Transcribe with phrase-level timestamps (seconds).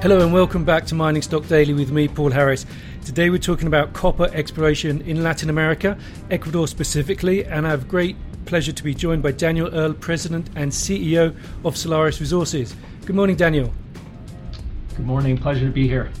[0.00, 2.66] Hello and welcome back to Mining Stock Daily with me, Paul Harris.
[3.04, 5.98] Today we're talking about copper exploration in Latin America,
[6.30, 8.14] Ecuador specifically, and I have great
[8.46, 12.76] pleasure to be joined by Daniel Earle, President and CEO of Solaris Resources.
[13.06, 13.72] Good morning, Daniel.
[14.94, 15.36] Good morning.
[15.36, 16.12] Pleasure to be here.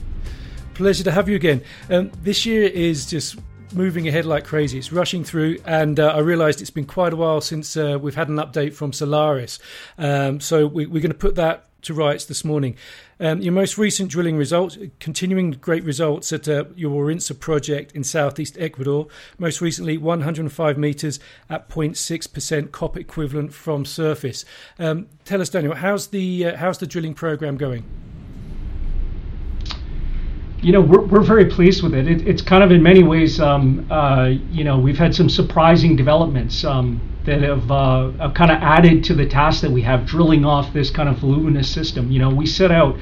[0.74, 1.62] Pleasure to have you again.
[1.88, 3.38] Um, this year is just
[3.72, 4.78] moving ahead like crazy.
[4.78, 8.16] It's rushing through, and uh, I realised it's been quite a while since uh, we've
[8.16, 9.60] had an update from Solaris.
[9.98, 12.76] Um, so we, are going to put that to rights this morning.
[13.20, 18.04] Um, your most recent drilling results, continuing great results at uh, your Warintza project in
[18.04, 19.08] southeast Ecuador.
[19.38, 21.18] Most recently, 105 metres
[21.50, 24.44] at 0.6% copper equivalent from surface.
[24.78, 27.97] Um, tell us, Daniel, how's the uh, how's the drilling program going?
[30.60, 32.08] You know, we're, we're very pleased with it.
[32.08, 35.94] it it's kind of in many ways, um, uh, you know, we've had some surprising
[35.94, 40.04] developments um, that have, uh, have kind of added to the task that we have
[40.04, 42.10] drilling off this kind of voluminous system.
[42.10, 42.96] You know, we set out,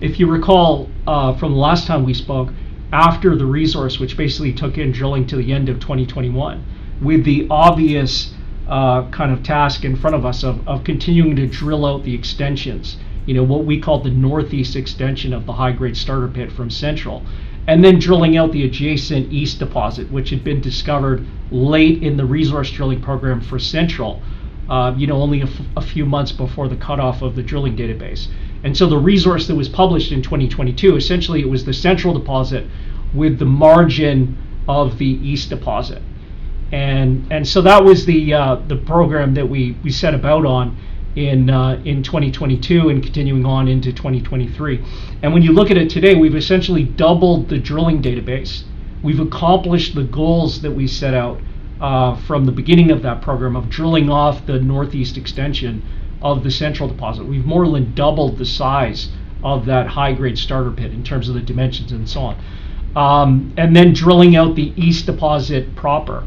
[0.00, 2.48] if you recall uh, from the last time we spoke,
[2.92, 6.64] after the resource, which basically took in drilling to the end of 2021,
[7.02, 8.34] with the obvious
[8.68, 12.14] uh, kind of task in front of us of, of continuing to drill out the
[12.14, 12.96] extensions
[13.26, 16.70] you know, what we call the northeast extension of the high grade starter pit from
[16.70, 17.22] Central.
[17.68, 22.24] And then drilling out the adjacent east deposit, which had been discovered late in the
[22.24, 24.20] resource drilling program for Central,
[24.68, 27.76] uh, you know, only a, f- a few months before the cutoff of the drilling
[27.76, 28.26] database.
[28.64, 32.66] And so the resource that was published in 2022, essentially it was the Central deposit
[33.14, 34.36] with the margin
[34.68, 36.02] of the east deposit.
[36.72, 40.76] And, and so that was the, uh, the program that we, we set about on
[41.16, 44.84] in uh, in 2022 and continuing on into 2023.
[45.22, 48.64] And when you look at it today, we've essentially doubled the drilling database.
[49.02, 51.40] We've accomplished the goals that we set out
[51.80, 55.82] uh, from the beginning of that program of drilling off the northeast extension
[56.22, 57.24] of the central deposit.
[57.24, 59.08] We've more than doubled the size
[59.42, 62.44] of that high grade starter pit in terms of the dimensions and so on.
[62.94, 66.24] Um, and then drilling out the east deposit proper.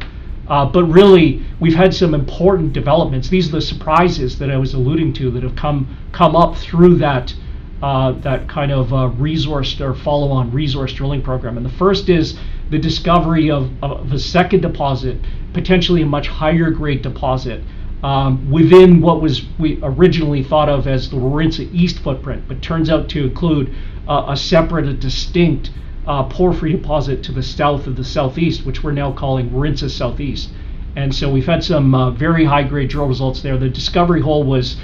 [0.48, 3.28] Uh, but really, we've had some important developments.
[3.28, 6.96] These are the surprises that I was alluding to that have come come up through
[6.98, 7.34] that
[7.82, 11.56] uh, that kind of uh, resource or follow-on resource drilling program.
[11.56, 12.38] And the first is
[12.70, 15.18] the discovery of, of a second deposit,
[15.52, 17.62] potentially a much higher grade deposit.
[18.02, 22.88] Um, within what was we originally thought of as the Warintza East footprint, but turns
[22.88, 23.74] out to include
[24.06, 25.70] uh, a separate, a distinct
[26.06, 30.50] uh, porphyry deposit to the south of the southeast, which we're now calling Warintza Southeast.
[30.94, 33.58] And so we've had some uh, very high grade drill results there.
[33.58, 34.76] The discovery hole was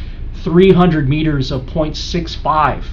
[0.42, 2.84] 300 meters of 0.65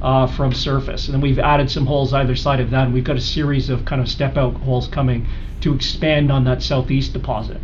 [0.00, 1.06] uh, from surface.
[1.06, 3.68] And then we've added some holes either side of that, and we've got a series
[3.70, 5.26] of kind of step out holes coming
[5.62, 7.60] to expand on that southeast deposit.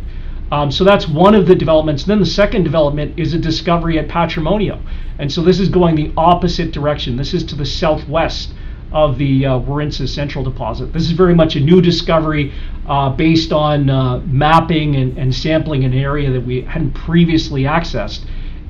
[0.51, 2.03] Um, so that's one of the developments.
[2.03, 4.79] Then the second development is a discovery at Patrimonio.
[5.17, 7.15] And so this is going the opposite direction.
[7.15, 8.53] This is to the southwest
[8.95, 10.93] of the uh, Warintza Central deposit.
[10.93, 12.53] This is very much a new discovery
[12.87, 18.21] uh, based on uh, mapping and, and sampling an area that we hadn't previously accessed,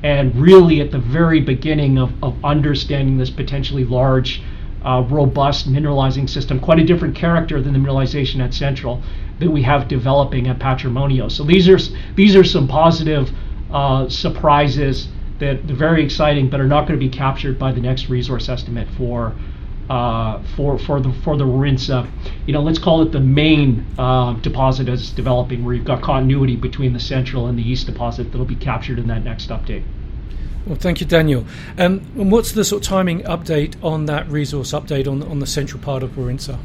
[0.02, 4.41] and really at the very beginning of, of understanding this potentially large,
[4.84, 9.03] uh, robust mineralizing system, quite a different character than the mineralization at Central
[9.40, 11.31] that we have developing at Patrimonio.
[11.31, 11.78] So these are
[12.16, 13.30] these are some positive
[13.72, 15.07] uh, surprises
[15.38, 18.50] that are very exciting, but are not going to be captured by the next resource
[18.50, 19.36] estimate for
[19.90, 22.09] uh, for for the for the Warintza,
[22.46, 26.01] you know, let's call it the main uh, deposit as it's developing, where you've got
[26.01, 29.84] continuity between the central and the east deposit that'll be captured in that next update.
[30.66, 31.45] Well, thank you, Daniel.
[31.78, 35.47] Um, and what's the sort of timing update on that resource update on on the
[35.47, 36.59] central part of Warintza?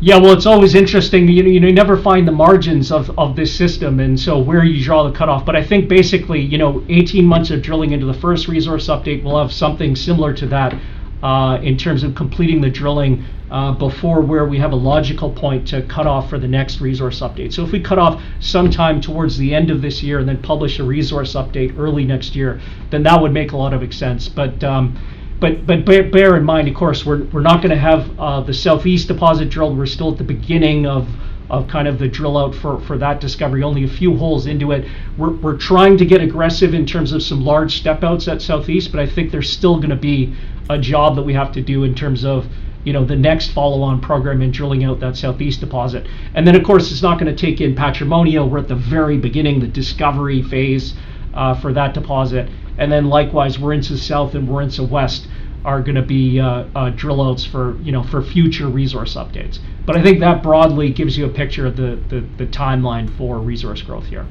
[0.00, 1.26] Yeah, well, it's always interesting.
[1.26, 4.82] You know, you never find the margins of, of this system, and so where you
[4.82, 5.44] draw the cutoff.
[5.44, 9.24] But I think basically, you know, 18 months of drilling into the first resource update
[9.24, 10.78] will have something similar to that
[11.22, 15.66] uh, in terms of completing the drilling uh, before where we have a logical point
[15.68, 17.52] to cut off for the next resource update.
[17.52, 20.78] So if we cut off sometime towards the end of this year and then publish
[20.78, 22.60] a resource update early next year,
[22.90, 24.28] then that would make a lot of sense.
[24.28, 24.98] But um,
[25.40, 28.40] but but bear, bear, in mind, of course, we're, we're not going to have uh,
[28.40, 29.78] the southeast deposit drilled.
[29.78, 31.08] We're still at the beginning of
[31.50, 34.72] of kind of the drill out for, for that discovery, only a few holes into
[34.72, 34.86] it.
[35.16, 38.92] We're, we're trying to get aggressive in terms of some large step outs at Southeast,
[38.92, 40.34] but I think there's still going to be
[40.70, 42.46] a job that we have to do in terms of
[42.84, 46.06] you know the next follow-on program in drilling out that southeast deposit.
[46.34, 48.48] And then of course it's not going to take in Patrimonio.
[48.48, 50.94] we're at the very beginning the discovery phase
[51.34, 52.48] uh, for that deposit.
[52.78, 55.26] And then likewise Warintza south and Warintza west
[55.64, 59.58] are going to be uh, uh, drill outs for you know for future resource updates.
[59.84, 63.38] But i think that broadly gives you a picture of the, the, the timeline for
[63.38, 64.26] resource growth here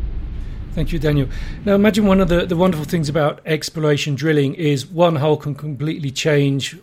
[0.78, 1.28] Thank you, Daniel.
[1.66, 5.56] Now, imagine one of the, the wonderful things about exploration drilling is one hole can
[5.56, 6.78] completely change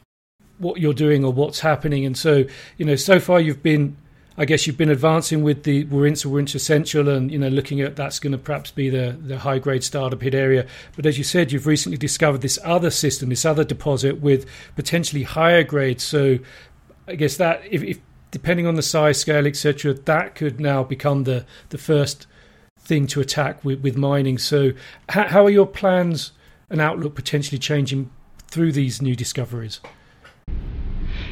[0.59, 2.05] what you're doing or what's happening.
[2.05, 2.45] And so,
[2.77, 3.97] you know, so far you've been,
[4.37, 7.95] I guess you've been advancing with the Warintza, Warintza Central and, you know, looking at
[7.95, 10.67] that's going to perhaps be the, the high grade starter pit area.
[10.97, 14.45] But as you said, you've recently discovered this other system, this other deposit with
[14.75, 16.03] potentially higher grades.
[16.03, 16.41] So
[17.07, 18.01] I guess that if, if
[18.33, 22.27] depending on the size, scale, etc., that could now become the, the first
[22.85, 24.39] thing to attack with, with mining.
[24.39, 24.73] So
[25.09, 26.33] how, how are your plans
[26.71, 28.11] and outlook potentially changing
[28.49, 29.81] through these new discoveries?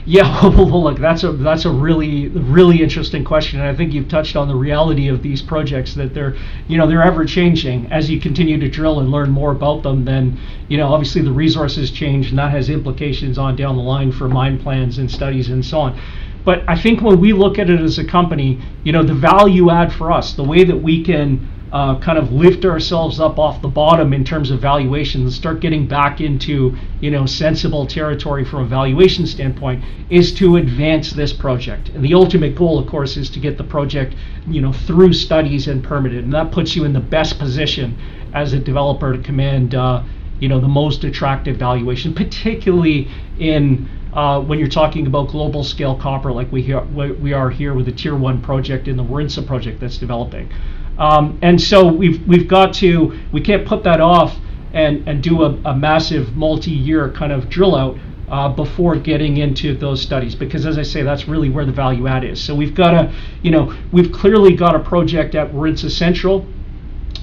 [0.05, 4.09] Yeah, well, look, that's a that's a really really interesting question, and I think you've
[4.09, 8.11] touched on the reality of these projects that they're you know they're ever changing as
[8.11, 10.05] you continue to drill and learn more about them.
[10.05, 14.11] Then you know obviously the resources change, and that has implications on down the line
[14.11, 16.01] for mine plans and studies and so on.
[16.45, 19.71] But I think when we look at it as a company, you know, the value
[19.71, 23.63] add for us, the way that we can uh, kind of lift ourselves up off
[23.63, 28.45] the bottom in terms of valuation and start getting back into you know sensible territory
[28.45, 31.89] from a valuation standpoint is to advance this project.
[31.89, 34.15] And the ultimate goal of course is to get the project
[34.47, 36.25] you know through studies and permitted.
[36.25, 37.97] And that puts you in the best position
[38.35, 40.03] as a developer to command uh,
[40.41, 45.97] you know the most attractive valuation particularly in uh, when you're talking about global scale
[45.97, 46.75] copper like we,
[47.21, 50.53] we are here with the tier one project in the Warintza project that's developing.
[50.99, 54.37] Um, and so we've we've got to we can't put that off
[54.75, 57.99] and and do a, a massive multi-year kind of drill out
[58.29, 62.07] uh, before getting into those studies because as I say that's really where the value
[62.07, 62.43] add is.
[62.43, 63.13] So we've got a
[63.43, 66.47] you know we've clearly got a project at Warintza Central.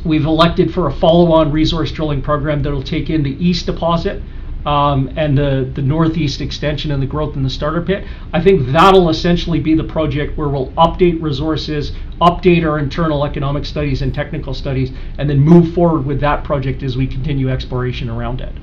[0.04, 4.24] We've elected for a follow-on resource drilling program that'll take in the east deposit
[4.66, 8.72] um, and the, the northeast extension and the growth in the starter pit, I think
[8.72, 14.14] that'll essentially be the project where we'll update resources, update our internal economic studies and
[14.14, 18.54] technical studies, and then move forward with that project as we continue exploration around it.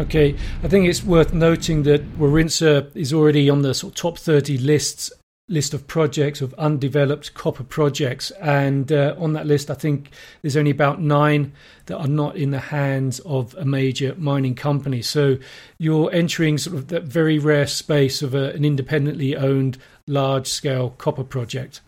[0.00, 4.18] Okay, I think it's worth noting that Warintza is already on the sort of top
[4.18, 5.12] 30 lists
[5.52, 8.30] list of projects of undeveloped copper projects.
[8.40, 10.10] And uh, on that list i think
[10.40, 11.52] there's only about nine
[11.86, 15.02] that are not in the hands of a major mining company.
[15.02, 15.38] So
[15.78, 20.90] you're entering sort of that very rare space of a, an independently owned large scale
[20.90, 21.80] copper project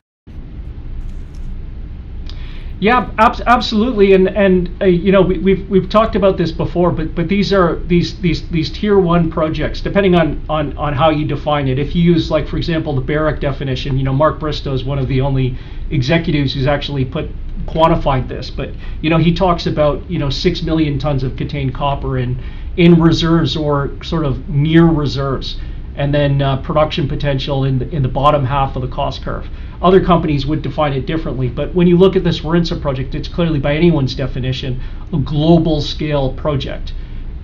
[2.80, 6.90] yeah, ab- absolutely, and and uh, you know we, we've we've talked about this before,
[6.90, 11.10] but but these are these these these tier one projects, depending on on on how
[11.10, 11.78] you define it.
[11.78, 14.98] If you use like for example the Barrick definition, you know Mark Bristow is one
[14.98, 15.56] of the only
[15.90, 17.30] executives who's actually put
[17.66, 21.74] quantified this, but you know he talks about you know six million tons of contained
[21.74, 22.38] copper in
[22.76, 25.58] in reserves or sort of near reserves,
[25.96, 29.48] and then uh, production potential in the in the bottom half of the cost curve.
[29.80, 33.28] Other companies would define it differently, but when you look at this Warintza project, it's
[33.28, 34.80] clearly, by anyone's definition,
[35.12, 36.94] a global scale project.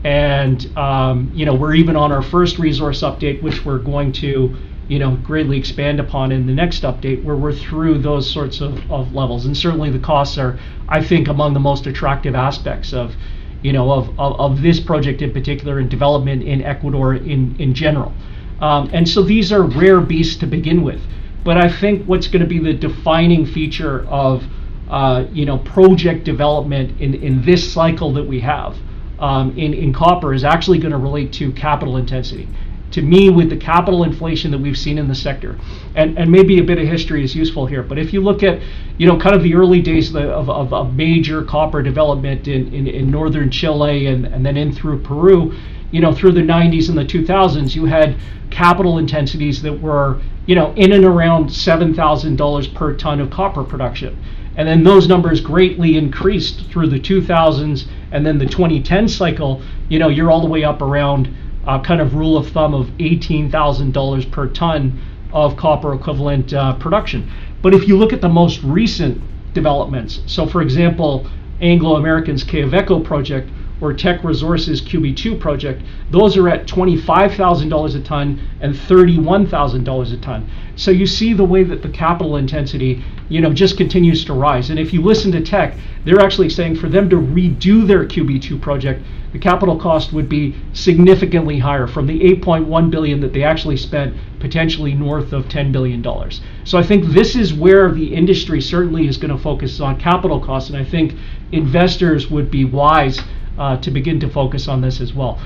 [0.04, 4.56] And um, you know, we're even on our first resource update, which we're going to
[4.88, 8.90] you know greatly expand upon in the next update, where we're through those sorts of,
[8.90, 9.46] of levels.
[9.46, 10.58] And certainly, the costs are,
[10.88, 13.14] I think, among the most attractive aspects of
[13.62, 17.74] you know of, of, of this project in particular and development in Ecuador in in
[17.74, 18.12] general.
[18.60, 21.00] Um, and so these are rare beasts to begin with.
[21.44, 24.44] But I think what's going to be the defining feature of
[24.88, 28.76] uh, you know project development in, in this cycle that we have
[29.20, 32.48] um, in, in copper is actually going to relate to capital intensity.
[32.92, 35.56] To me, with the capital inflation that we've seen in the sector,
[35.94, 38.60] and, and maybe a bit of history is useful here, but if you look at,
[38.98, 42.88] you know, kind of the early days of, of, of, major copper development in, in,
[42.88, 45.54] in northern Chile and, and then in through Peru,
[45.90, 48.16] you know, through the 90s and the 2000s, you had
[48.50, 54.16] capital intensities that were, you know, in and around $7,000 per ton of copper production.
[54.56, 59.98] And then those numbers greatly increased through the 2000s and then the 2010 cycle, you
[59.98, 61.34] know, you're all the way up around
[61.66, 65.00] uh, kind of rule of thumb of $18,000 per ton
[65.32, 67.30] of copper equivalent uh, production.
[67.62, 69.22] But if you look at the most recent
[69.54, 71.26] developments, so for example,
[71.60, 73.48] Anglo American's Quellaveco project
[73.80, 80.50] or Teck Resources QB2 project, those are at $25,000 a ton and $31,000 a ton.
[80.76, 84.70] So you see the way that the capital intensity, you know, just continues to rise.
[84.70, 88.60] And if you listen to Teck, they're actually saying for them to redo their QB2
[88.60, 93.76] project, the capital cost would be significantly higher from the 8.1 billion that they actually
[93.76, 96.40] spent potentially north of 10 billion dollars.
[96.64, 100.40] So I think this is where the industry certainly is going to focus on capital
[100.40, 101.14] costs and I think
[101.52, 103.20] investors would be wise
[103.60, 105.38] uh, to begin to focus on this as well.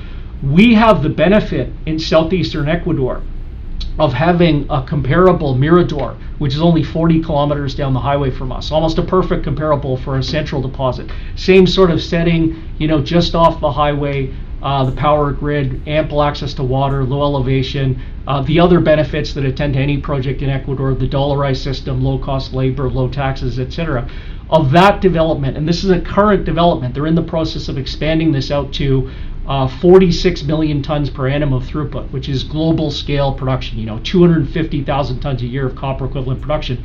[0.43, 3.23] We have the benefit in southeastern Ecuador
[3.99, 8.71] of having a comparable Mirador, which is only 40 kilometers down the highway from us,
[8.71, 11.11] almost a perfect comparable for a central deposit.
[11.37, 16.23] Same sort of setting, you know, just off the highway, uh, the power grid, ample
[16.23, 20.51] access to water, low elevation, uh, the other benefits that attend to any project in
[20.51, 24.09] Ecuador, the dollarized system, low cost labor, low taxes, etc.
[24.51, 28.33] Of that development, and this is a current development, they're in the process of expanding
[28.33, 29.11] this out to
[29.47, 33.99] uh, 46 million tons per annum of throughput, which is global scale production, you know,
[34.01, 36.83] 250,000 tons a year of copper equivalent production.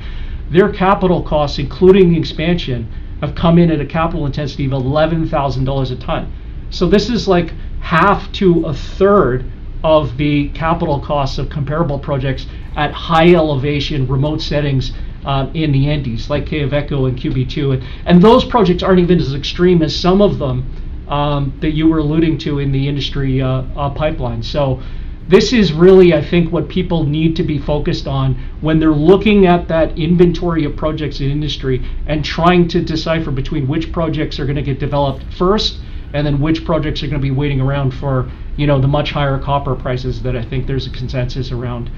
[0.49, 5.91] Their capital costs, including the expansion, have come in at a capital intensity of $11,000
[5.91, 6.33] a ton.
[6.69, 9.45] So this is like half to a third
[9.83, 14.93] of the capital costs of comparable projects at high elevation, remote settings
[15.29, 17.75] uh, in the Andes, like Quellaveco and QB2.
[17.75, 20.65] And, and those projects aren't even as extreme as some of them
[21.07, 24.41] um, that you were alluding to in the industry uh, uh, pipeline.
[24.41, 24.81] So
[25.27, 29.45] this is really, I think, what people need to be focused on when they're looking
[29.45, 34.45] at that inventory of projects in industry and trying to decipher between which projects are
[34.45, 35.79] going to get developed first
[36.13, 39.11] and then which projects are going to be waiting around for you know the much
[39.11, 41.91] higher copper prices that I think there's a consensus around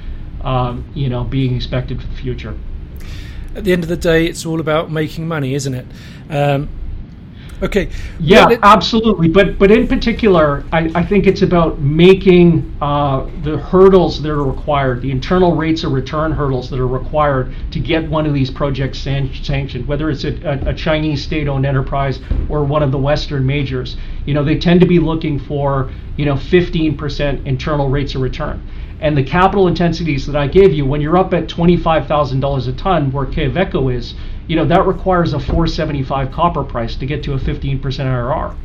[0.44, 2.54] um, you know being expected for the future.
[3.56, 5.86] At the end of the day, it's all about making money, isn't it?
[6.30, 6.70] Um,
[7.64, 7.90] Okay.
[8.20, 9.28] Yeah, well, absolutely.
[9.28, 14.44] But but in particular, I, I think it's about making uh, the hurdles that are
[14.44, 18.50] required, the internal rates of return hurdles that are required to get one of these
[18.50, 22.98] projects san- sanctioned, whether it's a, a, a Chinese state-owned enterprise or one of the
[22.98, 23.96] Western majors.
[24.26, 28.68] You know, they tend to be looking for you know 15% internal rates of return.
[29.02, 33.12] And the capital intensities that I gave you, when you're up at $25,000 a ton,
[33.12, 34.14] where Quellaveco is,
[34.48, 38.56] you know that requires a 475 copper price to get to a 15% IRR.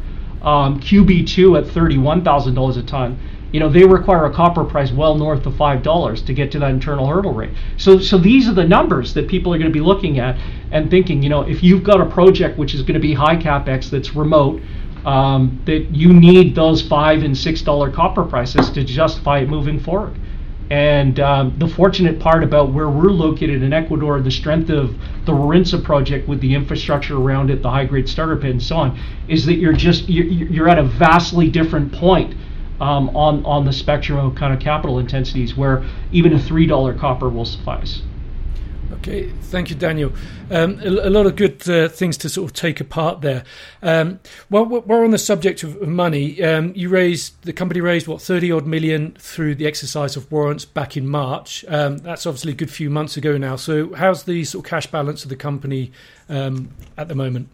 [0.42, 3.18] Um, QB2 at $31,000 a ton,
[3.52, 6.58] you know they require a copper price well north of five dollars to get to
[6.58, 7.52] that internal hurdle rate.
[7.78, 10.36] So so these are the numbers that people are going to be looking at
[10.72, 13.36] and thinking, you know, if you've got a project which is going to be high
[13.36, 14.60] capex that's remote,
[15.06, 19.78] um, that you need those five and six dollar copper prices to justify it moving
[19.78, 20.18] forward.
[20.70, 25.32] And um, the fortunate part about where we're located in Ecuador, the strength of the
[25.32, 29.00] Warintza project with the infrastructure around it, the high grade starter pit, and so on,
[29.28, 32.34] is that you're just you're, you're at a vastly different point
[32.80, 36.92] um, on on the spectrum of kind of capital intensities where even a three dollar
[36.92, 38.02] copper will suffice.
[38.92, 40.12] Okay, thank you, Daniel.
[40.50, 43.42] Um, a, a, lot of good uh, things to sort of take apart there.
[43.82, 46.42] Um, well, we're on the subject of money.
[46.42, 50.64] Um, you raised the company raised what thirty odd million through the exercise of warrants
[50.64, 51.64] back in March.
[51.68, 53.56] Um, that's obviously a good few months ago now.
[53.56, 55.90] So, how's the sort of cash balance of the company
[56.28, 57.48] um, at the moment?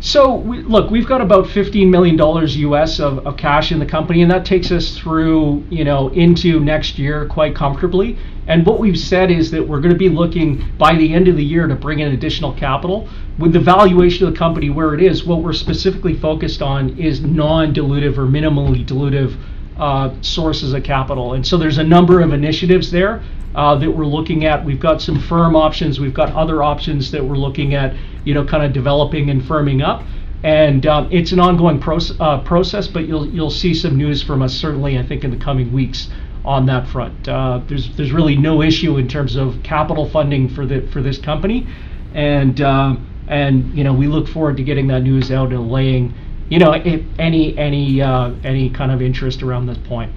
[0.00, 3.86] So we, look, we've got about 15 million dollars US of, of cash in the
[3.86, 8.16] company, and that takes us through, you know, into next year quite comfortably.
[8.48, 11.36] And what we've said is that we're going to be looking by the end of
[11.36, 13.06] the year to bring in additional capital.
[13.38, 17.20] With the valuation of the company where it is, what we're specifically focused on is
[17.20, 19.36] non-dilutive or minimally dilutive
[19.78, 21.34] uh, sources of capital.
[21.34, 23.22] And so there's a number of initiatives there
[23.54, 24.64] uh, that we're looking at.
[24.64, 26.00] We've got some firm options.
[26.00, 29.86] We've got other options that we're looking at, you know, kind of developing and firming
[29.86, 30.02] up.
[30.42, 34.40] And um, it's an ongoing proce- uh, process, but you'll you'll see some news from
[34.40, 36.08] us certainly, I think, in the coming weeks
[36.48, 37.28] on that front.
[37.28, 41.18] Uh, there's there's really no issue in terms of capital funding for the for this
[41.18, 41.66] company,
[42.14, 42.96] and uh,
[43.28, 46.14] and you know we look forward to getting that news out and laying,
[46.48, 50.10] you know, any any uh, any kind of interest around this point.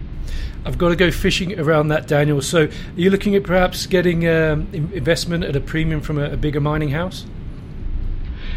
[0.63, 2.41] I've got to go fishing around that, Daniel.
[2.41, 6.38] So, are you looking at perhaps getting um, investment at a premium from a, a
[6.38, 7.25] bigger mining house?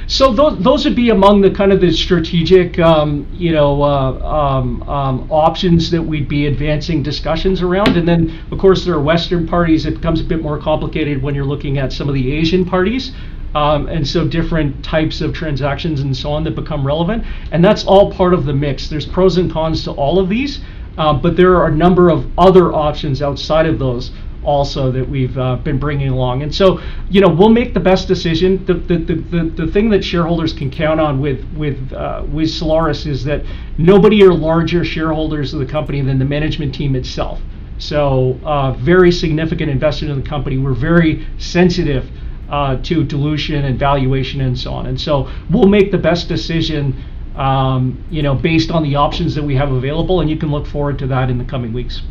[0.06, 4.12] So those, those would be among the kind of the strategic, um, you know, uh,
[4.22, 7.96] um, um, options that we'd be advancing discussions around.
[7.96, 9.86] And then, of course, there are Western parties.
[9.86, 13.12] It becomes a bit more complicated when you're looking at some of the Asian parties.
[13.54, 17.24] Um, and so different types of transactions and so on that become relevant.
[17.52, 18.88] And that's all part of the mix.
[18.88, 20.60] There's pros and cons to all of these.
[20.98, 24.10] Uh, but there are a number of other options outside of those
[24.44, 26.42] also that we've uh, been bringing along.
[26.42, 28.64] And so, you know, we'll make the best decision.
[28.66, 32.50] The, the, the, the, the thing that shareholders can count on with with uh, with
[32.50, 33.42] Solaris is that
[33.78, 37.40] nobody are larger shareholders of the company than the management team itself.
[37.78, 40.58] So, uh, very significant investment in the company.
[40.58, 42.08] We're very sensitive
[42.48, 44.86] uh, to dilution and valuation and so on.
[44.86, 46.94] And so, we'll make the best decision
[47.36, 50.66] um, you know, based on the options that we have available, and you can look
[50.66, 52.02] forward to that in the coming weeks.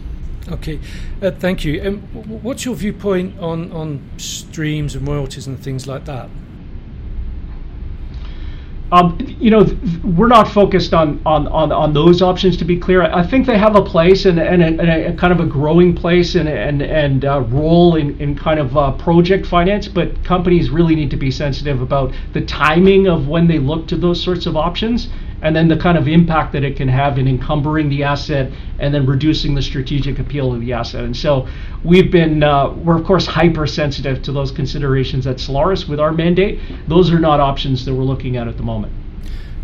[0.50, 0.80] Okay,
[1.22, 1.82] uh, thank you.
[1.82, 2.00] Um,
[2.44, 6.30] what's your viewpoint on on streams and royalties and things like that?
[8.94, 9.66] Um, you know,
[10.04, 12.56] we're not focused on, on, on, on those options.
[12.58, 15.34] To be clear, I think they have a place and, and, a, and a, kind
[15.34, 19.48] of a growing place and and and uh, role in, in kind of uh, project
[19.48, 19.88] finance.
[19.88, 23.96] But companies really need to be sensitive about the timing of when they look to
[23.96, 25.08] those sorts of options
[25.44, 28.94] and then the kind of impact that it can have in encumbering the asset and
[28.94, 31.04] then reducing the strategic appeal of the asset.
[31.04, 31.48] And so
[31.84, 36.60] we've been, uh, we're of course hypersensitive to those considerations at Solaris with our mandate.
[36.88, 38.94] Those are not options that we're looking at at the moment.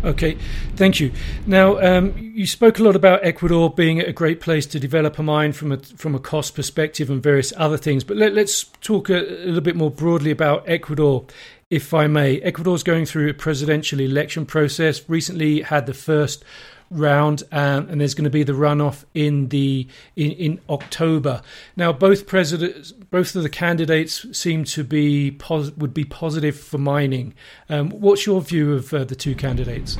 [0.02, 0.38] Okay,
[0.76, 1.12] thank you.
[1.46, 5.22] Now, um, you spoke a lot about Ecuador being a great place to develop a
[5.22, 8.02] mine from a from a cost perspective and various other things.
[8.02, 11.26] But let, us talk a, a, little bit more broadly about Ecuador,
[11.70, 12.40] if I may.
[12.40, 15.08] Ecuador's going through a presidential election process.
[15.08, 16.44] Recently, had the first
[16.90, 19.86] round, um, and there's going to be the runoff in the
[20.16, 21.40] in, in October.
[21.76, 26.78] Now, both presidents, both of the candidates seem to be pos- would be positive for
[26.78, 27.34] mining.
[27.68, 29.96] Um, what's your view of uh, the two candidates?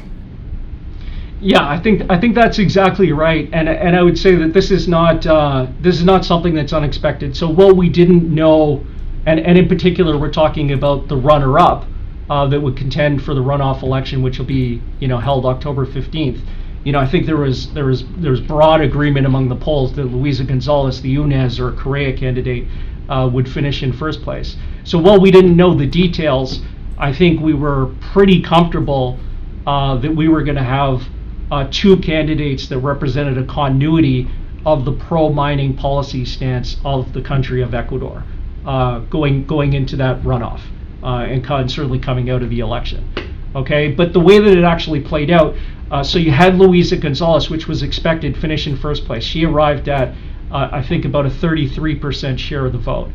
[1.40, 4.70] Yeah, I think I think that's exactly right, and and I would say that this
[4.70, 7.36] is not uh, this is not something that's unexpected.
[7.36, 8.84] So while we didn't know,
[9.26, 11.86] and and in particular, we're talking about the runner-up
[12.28, 15.84] uh, that would contend for the runoff election, which will be you know held October
[15.84, 16.40] fifteenth
[16.84, 19.94] you know, I think there was there was there was broad agreement among the polls
[19.96, 22.66] that Luisa Gonzalez, the UNES or Correa candidate,
[23.08, 24.56] uh, would finish in first place.
[24.84, 26.60] So while we didn't know the details,
[26.96, 29.18] I think we were pretty comfortable
[29.66, 31.02] uh, that we were going to have
[31.50, 34.28] uh, two candidates that represented a continuity
[34.64, 38.24] of the pro-mining policy stance of the country of Ecuador,
[38.64, 40.60] going going into that runoff,
[41.02, 43.06] uh, and certainly coming out of the election.
[43.54, 45.56] Okay, but the way that it actually played out
[45.90, 49.24] uh, so you had Luisa Gonzalez, which was expected, finish in first place.
[49.24, 50.14] She arrived at,
[50.50, 53.10] uh, I think, about a 33% share of the vote.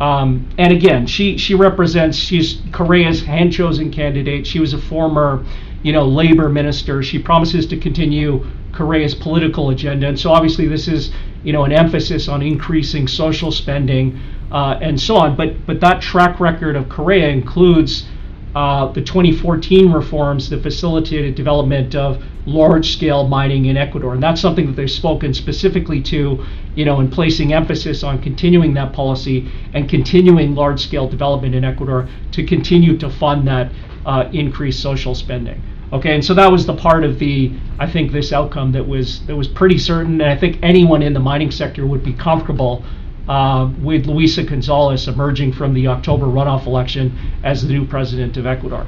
[0.00, 4.46] Um, and again, she she represents she's Correa's hand chosen candidate.
[4.46, 5.46] She was a former,
[5.82, 7.02] you know, labor minister.
[7.02, 8.44] She promises to continue
[8.76, 11.10] Correa's political agenda, and so obviously this is
[11.42, 14.20] you know an emphasis on increasing social spending
[14.52, 15.34] uh, and so on.
[15.34, 18.06] But but that track record of Correa includes
[18.54, 24.66] uh, the 2014 reforms that facilitated development of large-scale mining in Ecuador, and that's something
[24.66, 26.42] that they've spoken specifically to,
[26.74, 32.08] you know, in placing emphasis on continuing that policy and continuing large-scale development in Ecuador
[32.32, 33.70] to continue to fund that
[34.06, 35.60] uh, increased social spending.
[35.92, 39.24] Okay, and so that was the part of the, I think, this outcome that was
[39.26, 42.84] that was pretty certain, and I think anyone in the mining sector would be comfortable
[43.28, 48.46] uh, with Luisa Gonzalez emerging from the October runoff election as the new president of
[48.46, 48.86] Ecuador.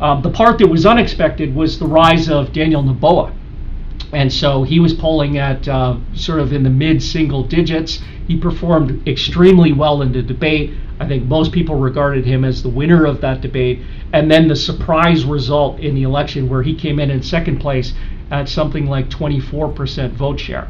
[0.00, 3.32] Uh, the part that was unexpected was the rise of Daniel Noboa.
[4.12, 8.00] And so he was polling at uh, sort of in the mid single digits.
[8.28, 10.72] He performed extremely well in the debate.
[11.00, 13.80] I think most people regarded him as the winner of that debate.
[14.14, 17.94] And then the surprise result in the election, where he came in in second place
[18.30, 20.68] at something like 24% vote share.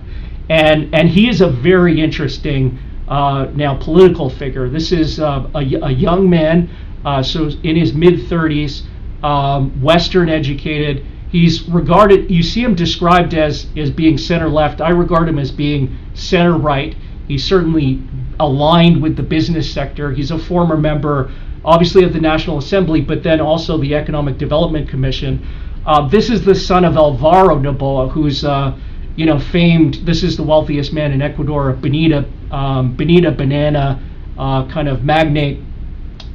[0.48, 4.70] And, and he is a very interesting uh, now political figure.
[4.70, 6.70] This is uh, a, a, young man,
[7.04, 8.80] uh, so in his mid 30s,
[9.22, 11.04] um, Western educated.
[11.28, 14.80] He's regarded, you see him described as, as being center left.
[14.80, 16.96] I regard him as being center right.
[17.28, 18.00] He's certainly
[18.40, 20.12] aligned with the business sector.
[20.12, 21.30] He's a former member,
[21.64, 25.46] obviously, of the National Assembly, but then also the Economic Development Commission.
[25.87, 28.77] Uh, this is the son of Alvaro Noboa, who's uh,
[29.16, 29.94] you know, famed.
[30.07, 34.03] This is the wealthiest man in Ecuador, Bonita, um, Bonita banana
[34.38, 35.61] uh, kind of magnate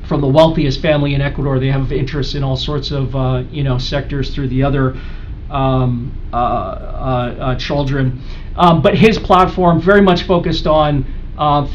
[0.08, 1.60] from the wealthiest family in Ecuador.
[1.60, 4.98] They have interests in all sorts of uh, you know sectors through the other
[5.50, 8.22] um, uh, uh, children.
[8.56, 11.06] Um, but his platform very much focused on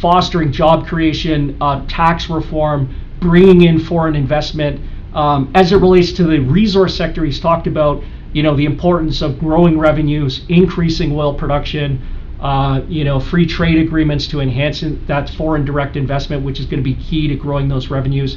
[0.01, 4.81] fostering job creation, tax reform, bringing in foreign investment.
[5.15, 8.03] Um, as it relates to the resource sector, he's talked about
[8.35, 12.05] you know, the importance of growing revenues, increasing oil production,
[12.41, 16.83] uh, you know, free trade agreements to enhance that foreign direct investment, which is going
[16.83, 18.37] to be key to growing those revenues.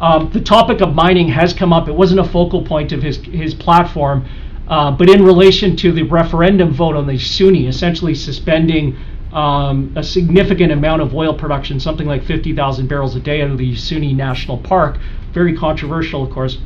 [0.00, 1.88] Um, the topic of mining has come up.
[1.88, 4.26] It wasn't a focal point of his his platform,
[4.68, 8.96] uh, but in relation to the referendum vote on the Yasuni, essentially suspending
[9.36, 13.58] um, a significant amount of oil production, something like 50,000 barrels a day out of
[13.58, 14.98] the Yasuni National Park,
[15.32, 16.56] very controversial, of course.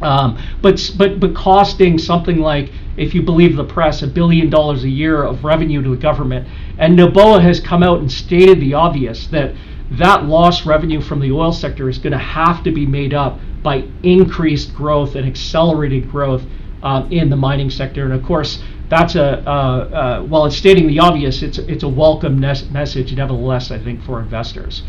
[0.00, 4.84] Um, but but but costing something like, if you believe the press, a billion dollars
[4.84, 6.48] a year of revenue to the government.
[6.78, 9.54] And Noboa has come out and stated the obvious that
[9.90, 13.38] that lost revenue from the oil sector is going to have to be made up
[13.62, 16.42] by increased growth and accelerated growth
[16.82, 18.04] uh, in the mining sector.
[18.04, 21.88] And of course, that's a uh, uh, while it's stating the obvious, it's it's a
[21.88, 24.82] welcome message, nevertheless, I think, for investors.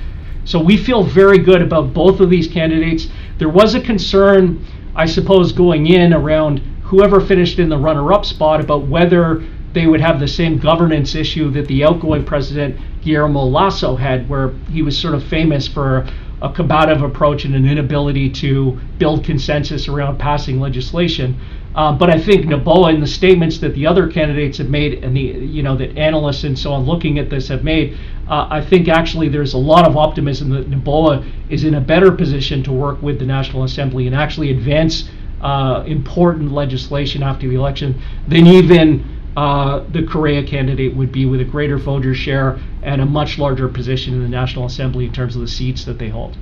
[0.46, 3.08] So we feel very good about both of these candidates.
[3.38, 8.26] There was a concern I suppose, going in around whoever finished in the runner up
[8.26, 13.44] spot about whether they would have the same governance issue that the outgoing president Guillermo
[13.44, 16.08] Lasso had, where he was sort of famous for
[16.44, 21.40] a combative approach and an inability to build consensus around passing legislation.
[21.76, 25.16] Uh, but I think Noboa and the statements that the other candidates have made, and
[25.16, 28.64] the you know that analysts and so on looking at this have made, uh, I
[28.64, 32.72] think actually there's a lot of optimism that Noboa is in a better position to
[32.72, 35.10] work with the National Assembly and actually advance
[35.42, 39.04] uh, important legislation after the election than even
[39.36, 43.68] uh, the Correa candidate would be with a greater voter share and a much larger
[43.68, 46.38] position in the National Assembly in terms of the seats that they hold.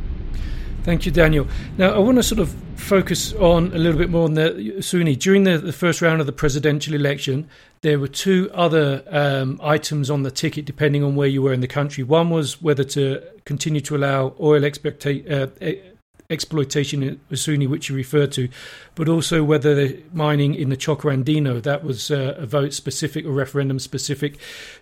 [0.84, 1.48] Thank you, Daniel.
[1.78, 5.18] Now, I want to sort of focus on a little bit more on the Yasuni.
[5.18, 7.48] During the, the first round of the presidential election,
[7.82, 11.62] there were two other um, items on the ticket, depending on where you were in
[11.62, 12.04] the country.
[12.04, 15.91] One was whether to continue to allow oil expecta- uh,
[16.32, 18.50] exploitation in Yasuni, which you referred to,
[18.96, 23.32] but also whether the mining in the Choco-Andino, that was uh, a vote specific or
[23.32, 24.38] referendum specific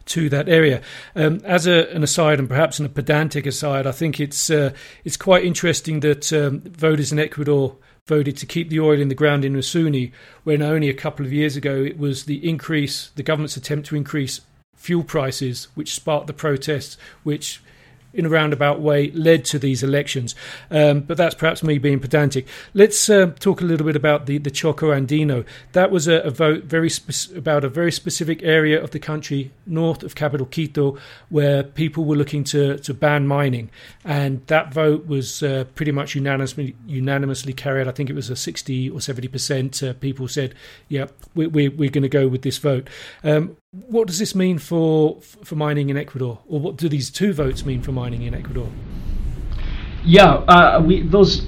[0.05, 0.81] to that area.
[1.15, 4.71] Um, as a, an aside, and perhaps an a pedantic aside, I think it's uh,
[5.03, 9.15] it's quite interesting that um, voters in Ecuador voted to keep the oil in the
[9.15, 10.11] ground in Yasuni,
[10.43, 13.95] when only a couple of years ago it was the increase, the government's attempt to
[13.95, 14.41] increase
[14.75, 17.61] fuel prices, which sparked the protests, which
[18.13, 20.35] in a roundabout way led to these elections.
[20.71, 22.47] Um, but that's perhaps me being pedantic.
[22.73, 25.45] Let's uh, talk a little bit about the, the Choco-Andino.
[25.73, 29.51] That was a, a vote very spe- about a very specific area of the country
[29.65, 30.97] north of capital Quito
[31.29, 33.69] where people were looking to, to ban mining.
[34.03, 37.87] And that vote was uh, pretty much unanimously, unanimously carried.
[37.87, 40.55] I think it was a 60 or 70% uh, people said,
[40.87, 42.89] yeah, we, we, we're going to go with this vote.
[43.23, 47.33] Um, what does this mean for for mining in Ecuador, or what do these two
[47.33, 48.67] votes mean for mining in Ecuador?
[50.03, 51.41] Yeah, uh, we, those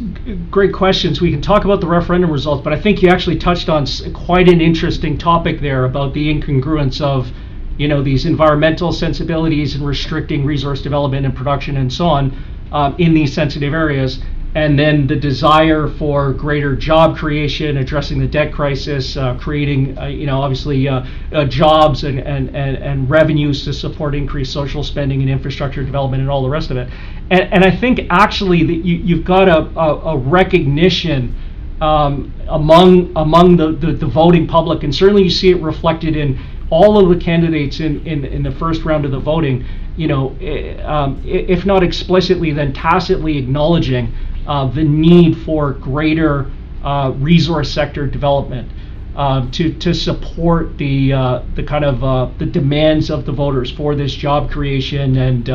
[0.52, 1.22] great questions.
[1.22, 4.50] We can talk about the referendum results, but I think you actually touched on quite
[4.50, 7.32] an interesting topic there about the incongruence of,
[7.78, 12.38] you know, these environmental sensibilities and restricting resource development and production and so on
[12.74, 14.20] um, in these sensitive areas,
[14.54, 20.08] and then the desire for greater job creation, addressing the debt crisis, uh, creating, uh,
[20.08, 24.84] you know, obviously uh, uh, jobs and, and, and, and, revenues to support increased social
[24.84, 26.90] spending and infrastructure development and all the rest of it.
[27.30, 31.34] And, and I think actually that you, you've got a, a, a recognition
[31.80, 36.40] um, among among the, the, the voting public, and certainly you see it reflected in
[36.70, 39.66] all of the candidates in, in, in the first round of the voting,
[39.98, 44.14] you know, eh, um, if not explicitly, then tacitly acknowledging
[44.48, 46.52] uh, the need for greater
[46.84, 48.72] uh, resource sector development
[49.16, 53.70] uh, to to support the uh, the kind of uh, the demands of the voters
[53.70, 55.48] for this job creation and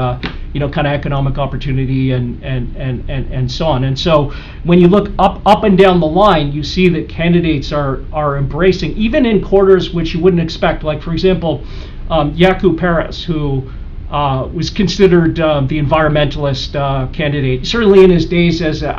[0.53, 3.85] you know kind of economic opportunity and, and and and and so on.
[3.85, 4.33] And so
[4.65, 8.37] when you look up up and down the line, you see that candidates are are
[8.37, 10.83] embracing even in quarters which you wouldn't expect.
[10.85, 11.65] Like for example,
[12.11, 13.71] um, Yaku Perez, who
[14.11, 17.67] uh, was considered uh, the environmentalist uh, candidate.
[17.67, 18.91] Certainly, in his days as a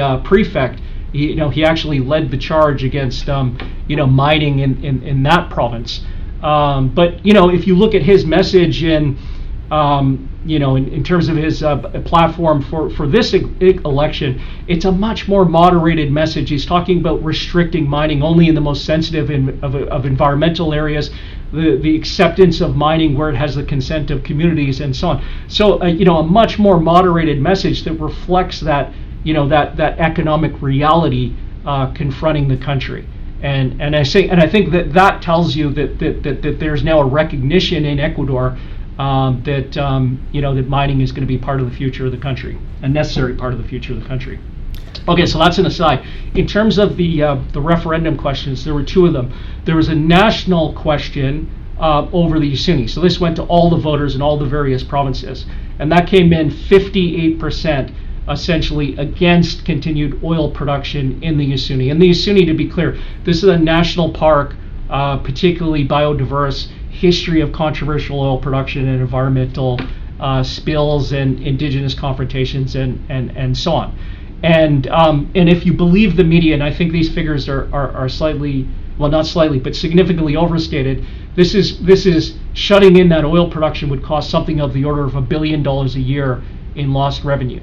[0.00, 0.80] uh, prefect,
[1.12, 5.02] he, you know, he actually led the charge against, um, you know, mining in, in,
[5.02, 6.04] in that province.
[6.42, 9.16] Um, but you know, if you look at his message in,
[9.70, 14.42] um, you know, in, in, terms of his uh, platform for, for this e- election,
[14.66, 16.50] it's a much more moderated message.
[16.50, 21.10] He's talking about restricting mining only in the most sensitive in, of, of environmental areas,
[21.52, 25.24] the, the acceptance of mining where it has the consent of communities and so on.
[25.48, 28.92] So, uh, you know, a much more moderated message that reflects that,
[29.24, 31.34] you know, that, that economic reality
[31.66, 33.06] uh, confronting the country.
[33.42, 36.60] And, and I say and I think that that tells you that, that, that, that
[36.60, 38.56] there's now a recognition in Ecuador
[38.98, 42.06] um, that um, you know that mining is going to be part of the future
[42.06, 44.38] of the country, a necessary part of the future of the country.
[45.08, 46.06] Okay, so that's an aside.
[46.34, 49.32] In terms of the uh, the referendum questions, there were two of them.
[49.64, 52.88] There was a national question uh, over the Yasuni.
[52.88, 55.46] So this went to all the voters in all the various provinces,
[55.78, 57.92] and that came in 58%
[58.28, 61.90] essentially against continued oil production in the Yasuni.
[61.90, 64.54] And the Yasuni, to be clear, this is a national park,
[64.88, 69.80] uh, particularly biodiverse, history of controversial oil production and environmental
[70.20, 73.98] uh, spills and indigenous confrontations and, and, and so on.
[74.42, 77.92] And um, and if you believe the media, and I think these figures are, are,
[77.92, 81.06] are slightly well not slightly but significantly overstated.
[81.34, 85.04] This is this is shutting in that oil production would cost something of the order
[85.04, 86.42] of a billion dollars a year
[86.74, 87.60] in lost revenue.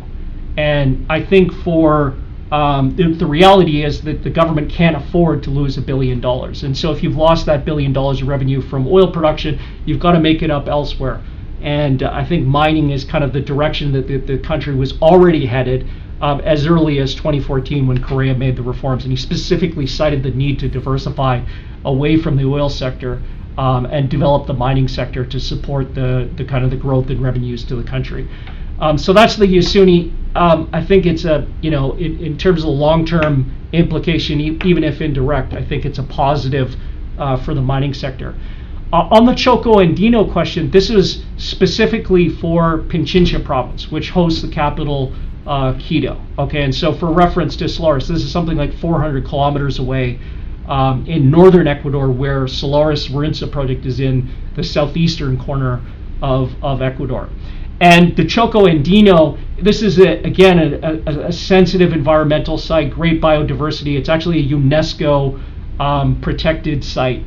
[0.57, 2.15] And I think for
[2.51, 6.63] um, the, the, reality is that the government can't afford to lose a billion dollars.
[6.63, 10.13] And so if you've lost that billion dollars of revenue from oil production, you've got
[10.13, 11.21] to make it up elsewhere.
[11.61, 14.99] And uh, I think mining is kind of the direction that the, the country was
[14.99, 15.87] already headed
[16.21, 19.03] um, as early as 2014 when Correa made the reforms.
[19.03, 21.41] And he specifically cited the need to diversify
[21.85, 23.21] away from the oil sector
[23.57, 27.21] um, and develop the mining sector to support the, the kind of the growth in
[27.21, 28.27] revenues to the country.
[28.79, 30.13] Um, so that's the Yasuni.
[30.35, 34.59] Um, I think it's a, you know, in, in terms of the long-term implication, e-
[34.63, 36.75] even if indirect, I think it's a positive
[37.17, 38.35] uh, for the mining sector.
[38.91, 44.47] Uh, on the Choco Andino question, this is specifically for Pichincha province, which hosts the
[44.47, 45.13] capital,
[45.49, 46.21] uh, Quito.
[46.37, 50.19] Okay, and so for reference to Solaris, this is something like 400 kilometers away
[50.67, 55.81] um, in northern Ecuador, where Solaris Warintza project is in the southeastern corner
[56.21, 57.29] of, of Ecuador.
[57.81, 63.19] And the Choco Andino, this is a, again a, a, a, sensitive environmental site, great
[63.19, 63.97] biodiversity.
[63.97, 65.41] It's actually a UNESCO
[65.79, 67.23] um, protected site.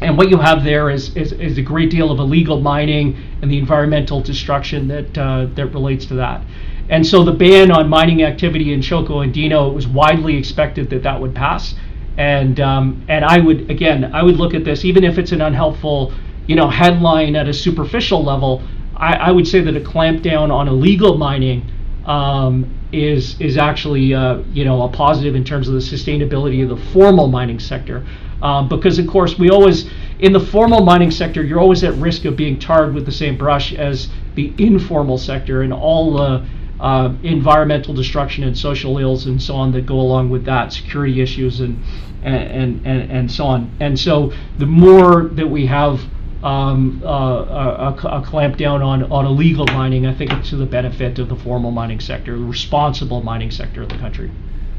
[0.00, 3.50] And what you have there is, is, is, a great deal of illegal mining and
[3.50, 6.42] the environmental destruction that uh, that relates to that.
[6.88, 11.02] And so the ban on mining activity in Choco Andino, it was widely expected that
[11.02, 11.74] that would pass.
[12.16, 15.40] And um, and I would again, I would look at this even if it's an
[15.40, 16.12] unhelpful,
[16.46, 18.62] you know, headline at a superficial level.
[18.96, 21.70] I, I would say that a clampdown on illegal mining
[22.06, 26.70] um, is is actually uh, you know a positive in terms of the sustainability of
[26.70, 28.04] the formal mining sector,
[28.42, 32.24] um, because of course we always in the formal mining sector you're always at risk
[32.24, 36.44] of being tarred with the same brush as the informal sector and all the
[36.80, 41.20] uh, environmental destruction and social ills and so on that go along with that, security
[41.20, 41.82] issues and
[42.22, 43.70] and and, and so on.
[43.80, 46.00] And so the more that we have
[46.42, 50.66] um, uh, a, a, clamp down on, on illegal mining, I think it's to the
[50.66, 54.30] benefit of the formal mining sector, the responsible mining sector of the country.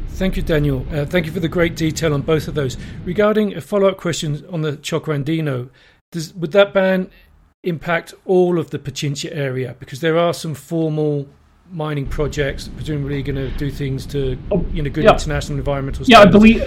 [0.07, 0.85] Thank you, Daniel.
[0.91, 2.77] Uh, thank you for the great detail on both of those.
[3.03, 5.69] Regarding a follow up question on the Choco Andino,
[6.11, 7.09] does, would that ban
[7.63, 9.75] impact all of the Pichincha area?
[9.79, 11.27] Because there are some formal
[11.71, 14.37] mining projects, presumably going to do things to,
[14.73, 15.13] you know, good yeah.
[15.13, 16.09] international environmental standards.
[16.09, 16.63] Yeah, I believe.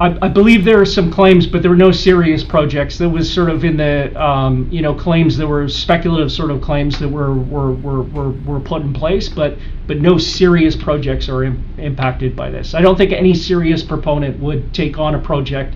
[0.00, 2.98] I, I, believe there are some claims, but there were no serious projects.
[2.98, 6.62] There was sort of in the, um, you know, claims that were speculative sort of
[6.62, 11.28] claims that were were, were, were, were put in place, but but no serious projects
[11.28, 12.74] are Im- impacted by this.
[12.74, 15.74] I don't think any serious proponent would take on a project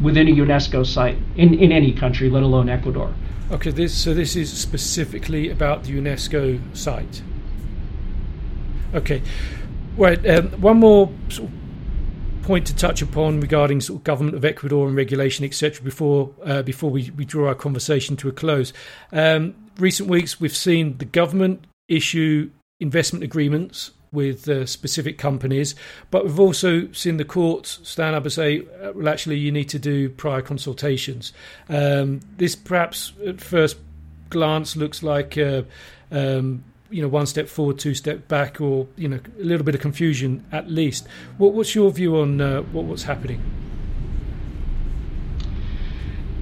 [0.00, 3.12] within a UNESCO site in, in any country, let alone Ecuador.
[3.50, 7.22] Okay, this, so this is specifically about the UNESCO site.
[8.94, 9.22] Okay.
[9.96, 10.24] Right.
[10.28, 11.54] Um, one more sort of
[12.44, 15.82] point to touch upon regarding sort of government of Ecuador and regulation, etc.
[15.82, 18.72] Before uh, before we, we draw our conversation to a close.
[19.12, 25.74] Um, recent weeks, we've seen the government issue investment agreements with uh, specific companies,
[26.10, 29.68] but we've also seen the courts stand up and say, uh, well, actually, you need
[29.70, 31.32] to do prior consultations.
[31.68, 33.76] Um, this perhaps at first
[34.30, 35.36] glance looks like.
[35.36, 35.62] Uh,
[36.10, 36.62] um,
[36.94, 39.80] you know one step forward, two step back, or you know a little bit of
[39.80, 41.08] confusion at least.
[41.38, 43.42] What, what's your view on uh, what, what's happening?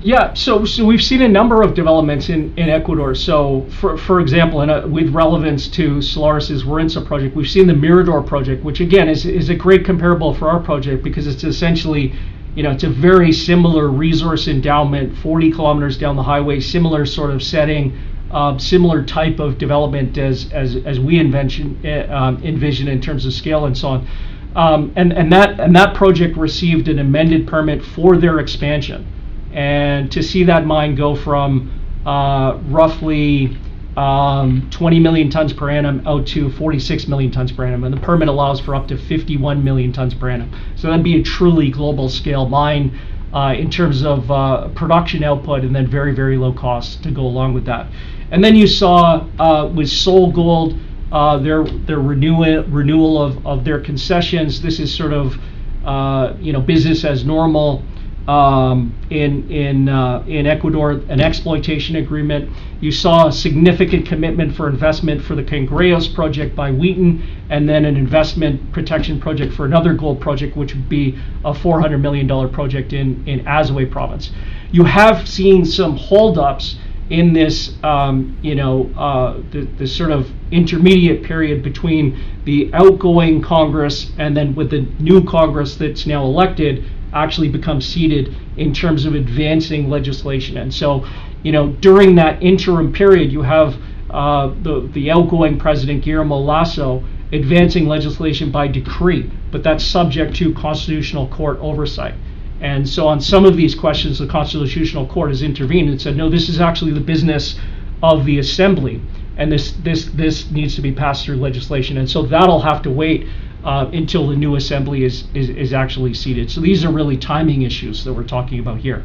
[0.02, 3.14] Yeah, so so we've seen a number of developments in, in Ecuador.
[3.14, 8.22] So, for for example, a, with relevance to Solaris's Warintza project, we've seen the Mirador
[8.22, 12.12] project, which again is is a great comparable for our project because it's essentially,
[12.54, 17.30] you know, it's a very similar resource endowment, 40 kilometers down the highway, similar sort
[17.30, 17.96] of setting,
[18.32, 23.26] uh, similar type of development as as, as we envision, uh, um, envision in terms
[23.26, 24.08] of scale and so on.
[24.54, 29.06] Um, and and that and that project received an amended permit for their expansion,
[29.52, 31.70] and to see that mine go from
[32.04, 33.56] uh, roughly
[33.96, 38.00] um, 20 million tons per annum out to 46 million tons per annum, and the
[38.00, 40.50] permit allows for up to 51 million tons per annum.
[40.76, 42.98] So that'd be a truly global scale mine
[43.32, 47.22] uh, in terms of uh, production output, and then very very low costs to go
[47.22, 47.86] along with that.
[48.32, 50.78] And then you saw uh, with SolGold
[51.12, 54.62] uh, their their renewal renewal of, of their concessions.
[54.62, 55.36] This is sort of
[55.84, 57.82] uh, you know business as normal
[58.26, 62.48] um, in in uh, in Ecuador, an exploitation agreement.
[62.80, 67.84] You saw a significant commitment for investment for the Cangrejos project by Wheaton, and then
[67.84, 72.48] an investment protection project for another gold project, which would be a 400 million dollar
[72.48, 74.30] project in in Azuay province.
[74.70, 76.78] You have seen some holdups
[77.12, 83.42] in this, um, you know, uh, the, the sort of intermediate period between the outgoing
[83.42, 89.04] Congress and then with the new Congress that's now elected actually become seated in terms
[89.04, 90.56] of advancing legislation.
[90.56, 91.06] And so,
[91.42, 93.76] you know, during that interim period, you have
[94.08, 100.54] uh, the, the outgoing president, Guillermo Lasso, advancing legislation by decree, but that's subject to
[100.54, 102.14] constitutional court oversight.
[102.62, 106.30] And so on some of these questions, the Constitutional Court has intervened and said, no,
[106.30, 107.58] this is actually the business
[108.04, 109.00] of the assembly,
[109.36, 111.98] and this this this needs to be passed through legislation.
[111.98, 113.26] And so that'll have to wait
[113.64, 116.50] uh, until the new assembly is, is is actually seated.
[116.50, 119.04] So these are really timing issues that we're talking about here.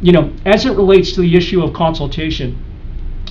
[0.00, 2.62] You know, as it relates to the issue of consultation,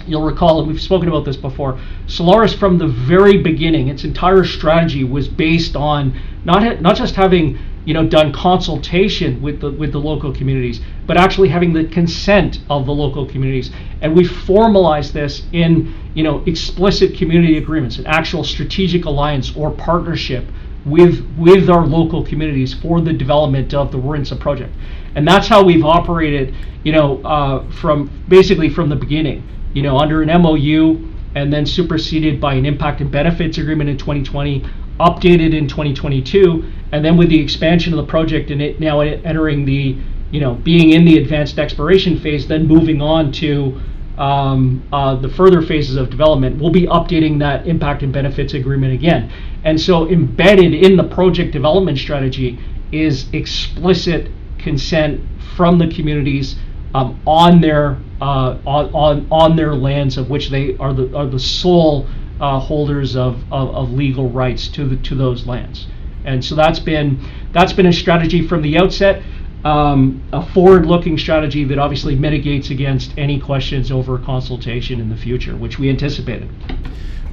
[0.08, 4.44] you'll recall, and we've spoken about this before, Solaris from the very beginning, its entire
[4.44, 9.92] strategy was based on not not just having you know done consultation with the with
[9.92, 13.72] the local communities, but actually having the consent of the local communities.
[14.02, 19.72] And we formalized this in you know explicit community agreements, an actual strategic alliance or
[19.72, 20.46] partnership
[20.86, 24.74] with with our local communities for the development of the Warintza project.
[25.16, 29.98] And that's how we've operated, you know, uh, from basically from the beginning you know,
[29.98, 34.64] under an MOU and then superseded by an impact and benefits agreement in 2020,
[35.00, 39.66] updated in 2022, and then with the expansion of the project and it now entering
[39.66, 39.98] the,
[40.32, 43.80] you know, being in the advanced exploration phase, then moving on to
[44.18, 48.94] um, uh, the further phases of development, we'll be updating that impact and benefits agreement
[48.94, 49.32] again.
[49.64, 52.60] And so embedded in the project development strategy
[52.92, 55.22] is explicit consent
[55.56, 56.56] from the communities
[56.94, 61.28] um, on their uh, on, on on their lands of which they are the are
[61.28, 62.08] the sole
[62.40, 65.88] uh, holders of, of, of, legal rights to the to those lands.
[66.26, 67.20] And so that's been
[67.52, 69.22] that's been a strategy from the outset,
[69.64, 75.56] um, a forward-looking strategy that obviously mitigates against any questions over consultation in the future,
[75.56, 76.50] which we anticipated.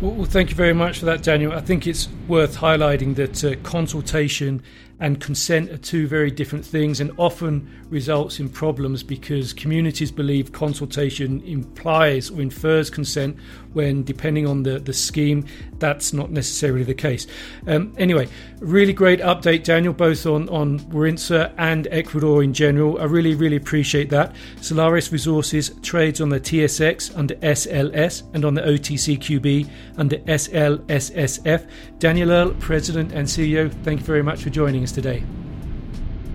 [0.00, 1.52] Well, thank you very much for that, Daniel.
[1.52, 4.62] I think it's worth highlighting that uh, consultation
[5.00, 10.52] and consent are two very different things and often results in problems because communities believe
[10.52, 13.36] consultation implies or infers consent
[13.72, 15.46] when depending on the, the scheme.
[15.78, 17.26] That's not necessarily the case.
[17.66, 18.28] Um, anyway
[18.60, 23.00] really great update daniel both on, on Warintza and ecuador in general.
[23.00, 24.34] I really really appreciate that.
[24.60, 31.66] Solaris resources trades on the tsx under sls and on the otcqb under slssf
[31.98, 35.24] daniel Earle president and ceo thank you very much for joining us today.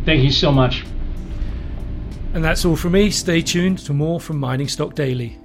[0.06, 0.86] Thank you so much.
[2.34, 3.12] And that's all from me.
[3.12, 5.38] Stay tuned to more from Mining Stock Daily.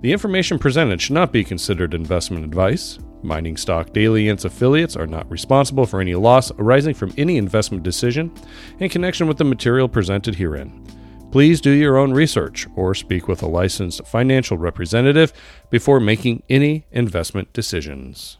[0.00, 2.98] The information presented should not be considered investment advice.
[3.22, 7.36] Mining Stock Daily and its affiliates are not responsible for any loss arising from any
[7.36, 8.32] investment decision
[8.78, 10.86] in connection with the material presented herein.
[11.30, 15.32] Please do your own research or speak with a licensed financial representative
[15.68, 18.39] before making any investment decisions.